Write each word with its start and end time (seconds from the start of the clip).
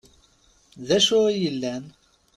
D 0.87 0.89
acu 0.97 1.19
i 1.27 1.35
yellan? 1.41 1.83